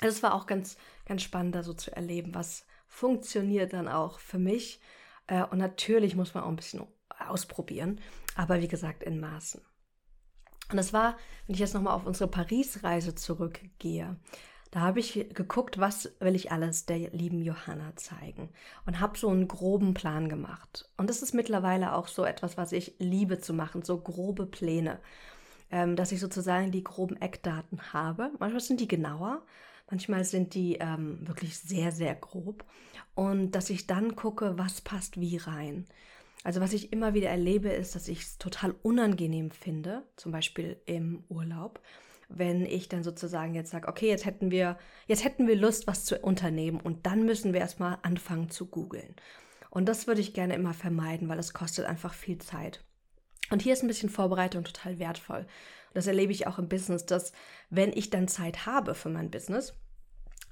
Es 0.00 0.24
war 0.24 0.34
auch 0.34 0.48
ganz, 0.48 0.76
ganz 1.06 1.22
spannend, 1.22 1.54
da 1.54 1.62
so 1.62 1.74
zu 1.74 1.94
erleben, 1.94 2.34
was 2.34 2.66
funktioniert 2.88 3.72
dann 3.72 3.86
auch 3.86 4.18
für 4.18 4.40
mich. 4.40 4.80
Äh, 5.28 5.44
und 5.44 5.58
natürlich 5.58 6.16
muss 6.16 6.34
man 6.34 6.42
auch 6.42 6.48
ein 6.48 6.56
bisschen 6.56 6.82
ausprobieren, 7.20 8.00
aber 8.34 8.60
wie 8.60 8.66
gesagt 8.66 9.04
in 9.04 9.20
Maßen. 9.20 9.60
Und 10.72 10.76
das 10.76 10.92
war, 10.92 11.18
wenn 11.46 11.54
ich 11.54 11.60
jetzt 11.60 11.74
nochmal 11.74 11.94
auf 11.94 12.04
unsere 12.04 12.28
Paris-Reise 12.28 13.14
zurückgehe, 13.14 14.16
Da 14.70 14.80
habe 14.80 15.00
ich 15.00 15.26
geguckt, 15.34 15.78
was 15.78 16.12
will 16.20 16.36
ich 16.36 16.52
alles 16.52 16.86
der 16.86 17.10
lieben 17.10 17.42
Johanna 17.42 17.96
zeigen 17.96 18.50
und 18.86 19.00
habe 19.00 19.18
so 19.18 19.28
einen 19.28 19.48
groben 19.48 19.94
Plan 19.94 20.28
gemacht. 20.28 20.88
Und 20.96 21.10
das 21.10 21.22
ist 21.22 21.34
mittlerweile 21.34 21.94
auch 21.94 22.06
so 22.06 22.24
etwas, 22.24 22.56
was 22.56 22.70
ich 22.70 22.94
liebe 22.98 23.40
zu 23.40 23.52
machen, 23.52 23.82
so 23.82 23.98
grobe 23.98 24.46
Pläne, 24.46 25.00
ähm, 25.72 25.96
dass 25.96 26.12
ich 26.12 26.20
sozusagen 26.20 26.70
die 26.70 26.84
groben 26.84 27.16
Eckdaten 27.16 27.92
habe. 27.92 28.30
Manchmal 28.38 28.60
sind 28.60 28.80
die 28.80 28.88
genauer, 28.88 29.42
manchmal 29.90 30.24
sind 30.24 30.54
die 30.54 30.76
ähm, 30.76 31.26
wirklich 31.26 31.58
sehr, 31.58 31.90
sehr 31.90 32.14
grob. 32.14 32.64
Und 33.16 33.52
dass 33.52 33.70
ich 33.70 33.88
dann 33.88 34.14
gucke, 34.14 34.56
was 34.56 34.82
passt 34.82 35.20
wie 35.20 35.36
rein. 35.36 35.86
Also 36.44 36.60
was 36.60 36.72
ich 36.72 36.92
immer 36.92 37.12
wieder 37.12 37.28
erlebe, 37.28 37.70
ist, 37.70 37.96
dass 37.96 38.06
ich 38.06 38.20
es 38.20 38.38
total 38.38 38.74
unangenehm 38.82 39.50
finde, 39.50 40.04
zum 40.16 40.30
Beispiel 40.30 40.80
im 40.86 41.24
Urlaub, 41.28 41.80
wenn 42.30 42.64
ich 42.64 42.88
dann 42.88 43.02
sozusagen 43.02 43.54
jetzt 43.54 43.70
sage, 43.70 43.88
okay, 43.88 44.08
jetzt 44.08 44.24
hätten 44.24 44.50
wir, 44.50 44.78
jetzt 45.06 45.24
hätten 45.24 45.46
wir 45.46 45.56
Lust, 45.56 45.86
was 45.86 46.04
zu 46.04 46.18
unternehmen 46.18 46.80
und 46.80 47.06
dann 47.06 47.24
müssen 47.24 47.52
wir 47.52 47.60
erstmal 47.60 47.98
anfangen 48.02 48.50
zu 48.50 48.66
googeln. 48.66 49.14
Und 49.68 49.88
das 49.88 50.06
würde 50.06 50.20
ich 50.20 50.34
gerne 50.34 50.54
immer 50.54 50.74
vermeiden, 50.74 51.28
weil 51.28 51.38
es 51.38 51.52
kostet 51.52 51.86
einfach 51.86 52.14
viel 52.14 52.38
Zeit. 52.38 52.82
Und 53.50 53.62
hier 53.62 53.72
ist 53.72 53.82
ein 53.82 53.88
bisschen 53.88 54.08
Vorbereitung 54.08 54.64
total 54.64 54.98
wertvoll. 54.98 55.46
Das 55.92 56.06
erlebe 56.06 56.32
ich 56.32 56.46
auch 56.46 56.58
im 56.58 56.68
Business, 56.68 57.04
dass 57.04 57.32
wenn 57.68 57.92
ich 57.92 58.10
dann 58.10 58.28
Zeit 58.28 58.66
habe 58.66 58.94
für 58.94 59.08
mein 59.08 59.30
Business, 59.30 59.74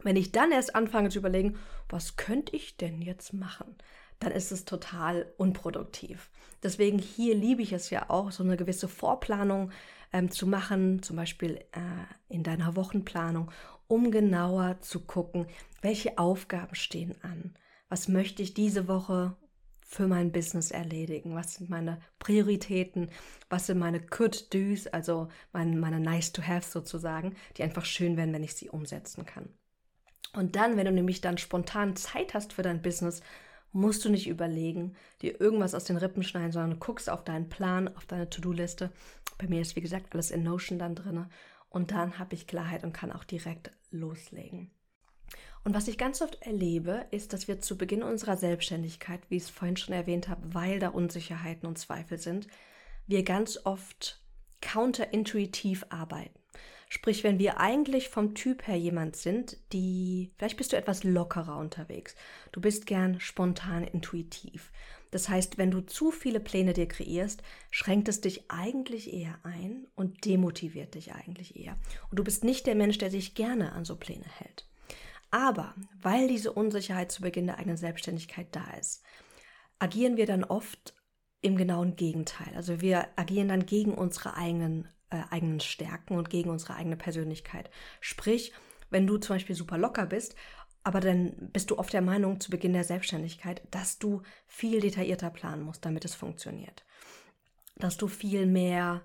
wenn 0.03 0.17
ich 0.17 0.33
dann 0.33 0.53
erst 0.53 0.75
anfange 0.75 1.11
zu 1.11 1.19
überlegen, 1.19 1.59
was 1.89 2.17
könnte 2.17 2.55
ich 2.55 2.77
denn 2.77 3.03
jetzt 3.03 3.33
machen, 3.33 3.77
dann 4.19 4.33
ist 4.33 4.53
es 4.53 4.65
total 4.65 5.33
unproduktiv. 5.37 6.31
Deswegen 6.63 6.99
hier 6.99 7.35
liebe 7.35 7.63
ich 7.63 7.73
es 7.73 7.91
ja 7.91 8.11
auch, 8.11 8.33
so 8.33 8.43
eine 8.43 8.57
gewisse 8.57 8.89
Vorplanung 8.89 9.71
ähm, 10.13 10.31
zu 10.31 10.47
machen, 10.47 11.03
zum 11.03 11.17
Beispiel 11.17 11.57
äh, 11.73 12.35
in 12.35 12.43
deiner 12.43 12.75
Wochenplanung, 12.77 13.51
um 13.87 14.11
genauer 14.11 14.81
zu 14.81 15.01
gucken, 15.01 15.47
welche 15.83 16.19
Aufgaben 16.19 16.75
stehen 16.75 17.15
an. 17.23 17.55
Was 17.89 18.09
möchte 18.09 18.43
ich 18.43 18.55
diese 18.55 18.89
Woche 18.89 19.37
für 19.81 20.07
mein 20.07 20.33
Business 20.33 20.71
erledigen? 20.71 21.35
Was 21.35 21.55
sind 21.55 21.71
meine 21.71 22.01
Prioritäten? 22.19 23.11
Was 23.49 23.67
sind 23.67 23.79
meine 23.79 24.01
Could-Dos, 24.01 24.89
also 24.89 25.29
meine, 25.53 25.77
meine 25.77 26.01
Nice-to-Have 26.01 26.69
sozusagen, 26.69 27.37
die 27.57 27.63
einfach 27.63 27.87
schön 27.87 28.17
werden, 28.17 28.35
wenn 28.35 28.45
ich 28.45 28.55
sie 28.55 28.69
umsetzen 28.69 29.25
kann? 29.25 29.49
Und 30.35 30.57
dann, 30.57 30.77
wenn 30.77 30.85
du 30.85 30.93
nämlich 30.93 31.23
dann 31.23 31.39
spontan 31.39 31.97
Zeit 31.97 32.35
hast 32.35 32.53
für 32.53 32.63
dein 32.63 32.83
Business, 32.83 33.23
musst 33.73 34.05
du 34.05 34.11
nicht 34.11 34.29
überlegen, 34.29 34.95
dir 35.23 35.41
irgendwas 35.41 35.75
aus 35.75 35.85
den 35.85 35.97
Rippen 35.97 36.23
schneiden, 36.23 36.53
sondern 36.53 36.73
du 36.73 36.77
guckst 36.79 37.11
auf 37.11 37.25
deinen 37.25 37.49
Plan, 37.49 37.95
auf 37.97 38.07
deine 38.07 38.31
To-Do-Liste. 38.31 38.91
Bei 39.39 39.47
mir 39.47 39.61
ist, 39.61 39.77
wie 39.77 39.81
gesagt, 39.81 40.15
alles 40.15 40.31
in 40.31 40.43
Notion 40.43 40.79
dann 40.79 40.95
drin. 40.95 41.27
Und 41.69 41.91
dann 41.91 42.19
habe 42.19 42.35
ich 42.35 42.47
Klarheit 42.47 42.85
und 42.85 42.93
kann 42.93 43.13
auch 43.13 43.25
direkt 43.25 43.71
loslegen. 43.91 44.71
Und 45.65 45.75
was 45.75 45.89
ich 45.89 45.99
ganz 45.99 46.23
oft 46.23 46.41
erlebe, 46.43 47.07
ist, 47.11 47.33
dass 47.33 47.49
wir 47.49 47.61
zu 47.61 47.77
Beginn 47.77 48.03
unserer 48.03 48.37
Selbstständigkeit, 48.37 49.21
wie 49.29 49.37
ich 49.37 49.45
es 49.45 49.51
vorhin 49.51 49.77
schon 49.77 49.95
erwähnt 49.95 50.29
habe, 50.29 50.55
weil 50.55 50.79
da 50.79 50.89
Unsicherheiten 50.89 51.69
und 51.69 51.79
Zweifel 51.79 52.19
sind, 52.19 52.47
wir 53.07 53.23
ganz 53.23 53.59
oft 53.65 54.23
counterintuitiv 54.61 55.85
arbeiten. 55.91 56.39
Sprich, 56.89 57.23
wenn 57.23 57.39
wir 57.39 57.61
eigentlich 57.61 58.09
vom 58.09 58.35
Typ 58.35 58.67
her 58.67 58.79
jemand 58.79 59.15
sind, 59.15 59.59
die, 59.73 60.33
vielleicht 60.39 60.57
bist 60.57 60.73
du 60.73 60.77
etwas 60.77 61.05
lockerer 61.05 61.59
unterwegs. 61.59 62.15
Du 62.51 62.61
bist 62.61 62.87
gern 62.87 63.21
spontan 63.21 63.85
intuitiv. 63.85 64.73
Das 65.11 65.29
heißt, 65.29 65.59
wenn 65.59 65.71
du 65.71 65.81
zu 65.81 66.11
viele 66.11 66.41
Pläne 66.41 66.73
dir 66.73 66.89
kreierst, 66.89 67.43
schränkt 67.71 68.09
es 68.09 68.21
dich 68.21 68.51
eigentlich 68.51 69.13
eher 69.13 69.39
ein 69.43 69.87
und 69.97 70.25
demotiviert 70.25 70.95
dich 70.95 71.13
eigentlich 71.13 71.57
eher. 71.57 71.77
Und 72.11 72.19
du 72.19 72.25
bist 72.25 72.45
nicht 72.45 72.67
der 72.67 72.75
Mensch, 72.75 72.99
der 72.99 73.11
sich 73.11 73.35
gerne 73.35 73.73
an 73.73 73.85
so 73.85 73.97
Pläne 73.97 74.27
hält. 74.39 74.67
Aber 75.31 75.75
weil 76.01 76.29
diese 76.29 76.53
Unsicherheit 76.53 77.13
zu 77.13 77.21
Beginn 77.23 77.47
der 77.47 77.59
eigenen 77.59 77.77
Selbstständigkeit 77.77 78.49
da 78.53 78.65
ist, 78.79 79.03
agieren 79.79 80.17
wir 80.17 80.27
dann 80.27 80.45
oft 80.45 80.95
im 81.41 81.57
genauen 81.57 81.97
Gegenteil. 81.97 82.53
Also 82.57 82.81
wir 82.81 83.09
agieren 83.17 83.49
dann 83.49 83.67
gegen 83.67 83.95
unsere 83.95 84.35
eigenen 84.35 84.89
äh, 85.11 85.23
eigenen 85.31 85.61
Stärken 85.61 86.17
und 86.17 86.31
gegen 86.31 86.51
unsere 86.51 86.75
eigene 86.75 86.97
Persönlichkeit. 86.97 87.71
Sprich, 88.01 88.53
wenn 88.91 89.07
du 89.07 89.19
zum 89.19 89.37
Beispiel 89.37 89.57
super 89.57 89.79
locker 89.79 90.07
bist, 90.07 90.35
aber 90.85 91.01
dann 91.01 91.51
bist 91.53 91.71
du 91.71 91.79
oft 91.79 91.93
der 91.93 92.03
Meinung 92.03 92.41
zu 92.41 92.51
Beginn 92.51 92.73
der 92.73 92.85
Selbstständigkeit, 92.85 93.63
dass 93.71 93.99
du 93.99 94.23
viel 94.47 94.81
detaillierter 94.81 95.31
planen 95.31 95.63
musst, 95.63 95.85
damit 95.85 96.05
es 96.05 96.15
funktioniert. 96.15 96.85
Dass 97.77 97.97
du 97.97 98.09
viel 98.09 98.47
mehr, 98.47 99.03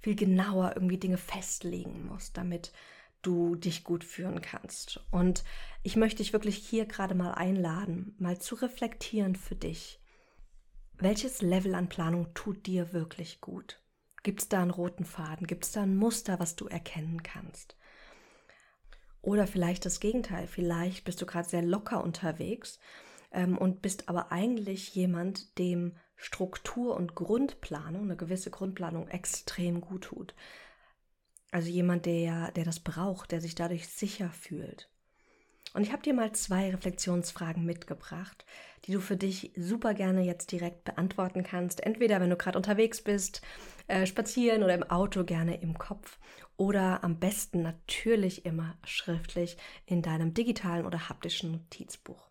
viel 0.00 0.16
genauer 0.16 0.72
irgendwie 0.74 0.98
Dinge 0.98 1.16
festlegen 1.16 2.06
musst, 2.06 2.36
damit 2.36 2.72
du 3.22 3.54
dich 3.54 3.84
gut 3.84 4.04
führen 4.04 4.42
kannst. 4.42 5.00
Und 5.10 5.44
ich 5.82 5.96
möchte 5.96 6.18
dich 6.18 6.32
wirklich 6.32 6.56
hier 6.56 6.84
gerade 6.86 7.14
mal 7.14 7.32
einladen, 7.32 8.14
mal 8.18 8.38
zu 8.38 8.56
reflektieren 8.56 9.34
für 9.34 9.56
dich. 9.56 10.00
Welches 10.98 11.42
Level 11.42 11.74
an 11.74 11.88
Planung 11.88 12.34
tut 12.34 12.66
dir 12.66 12.92
wirklich 12.92 13.40
gut? 13.40 13.80
Gibt 14.24 14.40
es 14.40 14.48
da 14.48 14.62
einen 14.62 14.70
roten 14.70 15.04
Faden? 15.04 15.46
Gibt 15.46 15.66
es 15.66 15.72
da 15.72 15.82
ein 15.82 15.96
Muster, 15.96 16.40
was 16.40 16.56
du 16.56 16.66
erkennen 16.66 17.22
kannst? 17.22 17.76
Oder 19.20 19.46
vielleicht 19.46 19.84
das 19.84 20.00
Gegenteil. 20.00 20.46
Vielleicht 20.46 21.04
bist 21.04 21.20
du 21.22 21.26
gerade 21.26 21.48
sehr 21.48 21.62
locker 21.62 22.02
unterwegs 22.02 22.80
ähm, 23.30 23.56
und 23.56 23.82
bist 23.82 24.08
aber 24.08 24.32
eigentlich 24.32 24.94
jemand, 24.94 25.58
dem 25.58 25.96
Struktur 26.16 26.96
und 26.96 27.14
Grundplanung, 27.14 28.04
eine 28.04 28.16
gewisse 28.16 28.50
Grundplanung 28.50 29.08
extrem 29.08 29.82
gut 29.82 30.04
tut. 30.04 30.34
Also 31.50 31.68
jemand, 31.68 32.06
der, 32.06 32.50
der 32.52 32.64
das 32.64 32.80
braucht, 32.80 33.30
der 33.30 33.42
sich 33.42 33.54
dadurch 33.54 33.88
sicher 33.88 34.30
fühlt. 34.30 34.90
Und 35.74 35.82
ich 35.82 35.92
habe 35.92 36.02
dir 36.02 36.14
mal 36.14 36.30
zwei 36.32 36.70
Reflexionsfragen 36.70 37.64
mitgebracht, 37.66 38.46
die 38.84 38.92
du 38.92 39.00
für 39.00 39.16
dich 39.16 39.50
super 39.56 39.92
gerne 39.92 40.22
jetzt 40.22 40.52
direkt 40.52 40.84
beantworten 40.84 41.42
kannst. 41.42 41.82
Entweder 41.84 42.20
wenn 42.20 42.30
du 42.30 42.36
gerade 42.36 42.56
unterwegs 42.56 43.02
bist, 43.02 43.42
äh, 43.88 44.06
spazieren 44.06 44.62
oder 44.62 44.74
im 44.74 44.84
Auto 44.84 45.24
gerne 45.24 45.60
im 45.60 45.76
Kopf 45.76 46.20
oder 46.56 47.02
am 47.02 47.18
besten 47.18 47.62
natürlich 47.62 48.46
immer 48.46 48.78
schriftlich 48.84 49.56
in 49.84 50.00
deinem 50.00 50.32
digitalen 50.32 50.86
oder 50.86 51.08
haptischen 51.08 51.50
Notizbuch. 51.50 52.30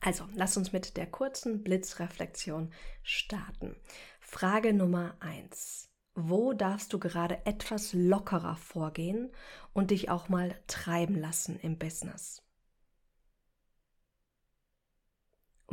Also, 0.00 0.28
lass 0.34 0.56
uns 0.56 0.72
mit 0.72 0.96
der 0.96 1.06
kurzen 1.06 1.64
Blitzreflexion 1.64 2.72
starten. 3.02 3.74
Frage 4.20 4.72
Nummer 4.72 5.16
eins: 5.18 5.90
Wo 6.14 6.52
darfst 6.52 6.92
du 6.92 7.00
gerade 7.00 7.44
etwas 7.46 7.94
lockerer 7.94 8.54
vorgehen 8.54 9.32
und 9.72 9.90
dich 9.90 10.08
auch 10.08 10.28
mal 10.28 10.54
treiben 10.68 11.18
lassen 11.18 11.58
im 11.58 11.78
Business? 11.78 12.43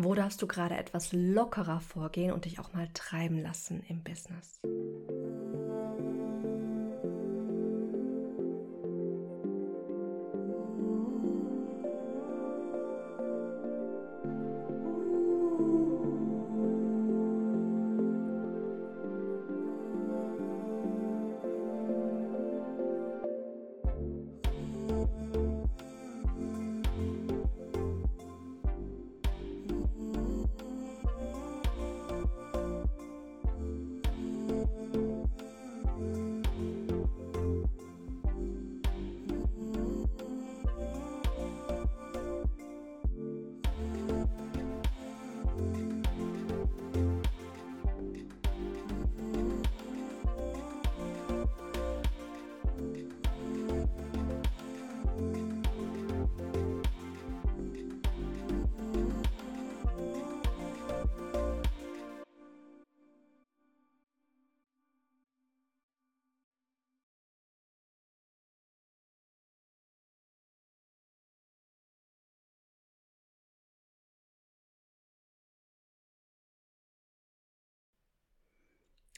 Wo 0.03 0.15
darfst 0.15 0.41
du 0.41 0.47
gerade 0.47 0.75
etwas 0.77 1.13
lockerer 1.13 1.79
vorgehen 1.79 2.31
und 2.31 2.45
dich 2.45 2.57
auch 2.57 2.73
mal 2.73 2.87
treiben 2.91 3.39
lassen 3.39 3.83
im 3.87 4.01
Business? 4.03 4.59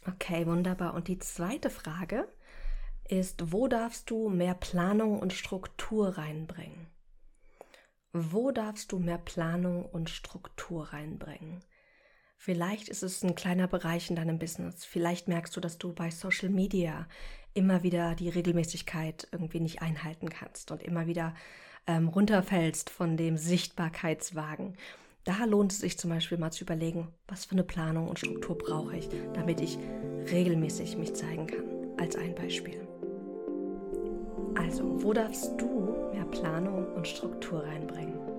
Okay, 0.07 0.45
wunderbar. 0.45 0.93
Und 0.93 1.07
die 1.07 1.19
zweite 1.19 1.69
Frage, 1.69 2.27
ist, 3.07 3.51
wo 3.51 3.67
darfst 3.67 4.09
du 4.09 4.29
mehr 4.29 4.53
Planung 4.53 5.19
und 5.19 5.33
Struktur 5.33 6.17
reinbringen? 6.17 6.87
Wo 8.11 8.51
darfst 8.51 8.91
du 8.91 8.99
mehr 8.99 9.17
Planung 9.17 9.85
und 9.85 10.09
Struktur 10.09 10.93
reinbringen? 10.93 11.63
Vielleicht 12.37 12.89
ist 12.89 13.03
es 13.03 13.23
ein 13.23 13.35
kleiner 13.35 13.67
Bereich 13.67 14.09
in 14.09 14.15
deinem 14.15 14.37
Business. 14.37 14.85
Vielleicht 14.85 15.27
merkst 15.27 15.55
du, 15.55 15.61
dass 15.61 15.77
du 15.77 15.93
bei 15.93 16.11
Social 16.11 16.49
Media 16.49 17.07
immer 17.53 17.83
wieder 17.83 18.15
die 18.15 18.29
Regelmäßigkeit 18.29 19.27
irgendwie 19.31 19.59
nicht 19.59 19.81
einhalten 19.81 20.29
kannst 20.29 20.71
und 20.71 20.83
immer 20.83 21.07
wieder 21.07 21.33
ähm, 21.87 22.07
runterfällst 22.09 22.89
von 22.89 23.17
dem 23.17 23.37
Sichtbarkeitswagen. 23.37 24.77
Da 25.25 25.45
lohnt 25.45 25.71
es 25.71 25.79
sich 25.79 25.97
zum 25.97 26.09
Beispiel 26.09 26.37
mal 26.37 26.51
zu 26.51 26.65
überlegen, 26.65 27.07
was 27.27 27.45
für 27.45 27.53
eine 27.53 27.63
Planung 27.63 28.09
und 28.09 28.19
Struktur 28.19 28.57
brauche 28.57 28.97
ich, 28.97 29.07
damit 29.33 29.61
ich 29.61 29.77
regelmäßig 30.29 30.97
mich 30.97 31.13
zeigen 31.13 31.47
kann. 31.47 31.63
Als 31.97 32.17
ein 32.17 32.35
Beispiel. 32.35 32.85
Also, 34.55 35.01
wo 35.01 35.13
darfst 35.13 35.53
du 35.57 35.95
mehr 36.11 36.25
Planung 36.25 36.93
und 36.95 37.07
Struktur 37.07 37.63
reinbringen? 37.63 38.32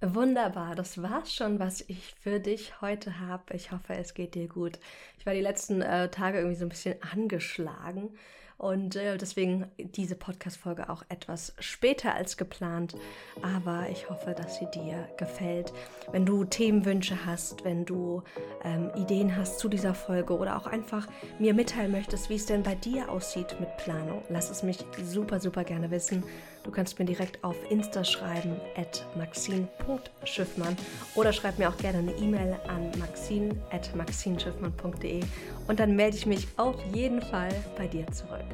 Wunderbar, 0.00 0.76
das 0.76 1.02
war's 1.02 1.34
schon, 1.34 1.58
was 1.58 1.80
ich 1.88 2.14
für 2.22 2.38
dich 2.38 2.80
heute 2.80 3.18
habe. 3.18 3.54
Ich 3.54 3.72
hoffe, 3.72 3.94
es 3.94 4.14
geht 4.14 4.36
dir 4.36 4.46
gut. 4.46 4.78
Ich 5.18 5.26
war 5.26 5.34
die 5.34 5.40
letzten 5.40 5.82
äh, 5.82 6.08
Tage 6.08 6.38
irgendwie 6.38 6.56
so 6.56 6.64
ein 6.66 6.68
bisschen 6.68 7.02
angeschlagen 7.02 8.10
und 8.58 8.96
äh, 8.96 9.16
deswegen 9.16 9.66
diese 9.76 10.16
Podcast-Folge 10.16 10.88
auch 10.88 11.04
etwas 11.08 11.54
später 11.60 12.14
als 12.14 12.36
geplant. 12.36 12.96
Aber 13.42 13.88
ich 13.90 14.10
hoffe, 14.10 14.34
dass 14.36 14.58
sie 14.58 14.66
dir 14.66 15.08
gefällt. 15.16 15.72
Wenn 16.12 16.26
du 16.26 16.44
Themenwünsche 16.44 17.24
hast, 17.24 17.64
wenn 17.64 17.84
du 17.84 18.22
ähm, 18.62 18.92
Ideen 18.96 19.36
hast 19.36 19.58
zu 19.58 19.68
dieser 19.68 19.94
Folge 19.94 20.36
oder 20.36 20.56
auch 20.56 20.66
einfach 20.66 21.08
mir 21.40 21.54
mitteilen 21.54 21.90
möchtest, 21.90 22.30
wie 22.30 22.36
es 22.36 22.46
denn 22.46 22.64
bei 22.64 22.74
dir 22.74 23.10
aussieht 23.10 23.58
mit 23.58 23.76
Planung, 23.78 24.22
lass 24.28 24.50
es 24.50 24.62
mich 24.62 24.78
super, 25.04 25.40
super 25.40 25.62
gerne 25.64 25.90
wissen. 25.92 26.24
Du 26.68 26.74
kannst 26.74 26.98
mir 26.98 27.06
direkt 27.06 27.42
auf 27.42 27.56
Insta 27.70 28.04
schreiben, 28.04 28.60
at 28.76 29.06
maxine.schiffmann 29.16 30.76
oder 31.14 31.32
schreib 31.32 31.58
mir 31.58 31.70
auch 31.70 31.78
gerne 31.78 32.00
eine 32.00 32.12
E-Mail 32.18 32.58
an 32.68 32.90
maxine.maxinschiffmann.de 32.98 35.22
und 35.66 35.80
dann 35.80 35.96
melde 35.96 36.18
ich 36.18 36.26
mich 36.26 36.46
auf 36.58 36.76
jeden 36.94 37.22
Fall 37.22 37.48
bei 37.78 37.86
dir 37.86 38.06
zurück. 38.08 38.44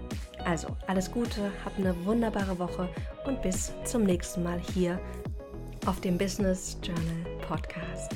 Also, 0.44 0.68
alles 0.86 1.10
Gute, 1.10 1.50
hab 1.64 1.76
eine 1.76 2.04
wunderbare 2.04 2.56
Woche 2.56 2.88
und 3.26 3.42
bis 3.42 3.72
zum 3.82 4.04
nächsten 4.04 4.44
Mal 4.44 4.60
hier 4.60 5.00
auf 5.84 6.00
dem 6.00 6.16
Business 6.16 6.78
Journal 6.84 7.26
Podcast. 7.48 8.12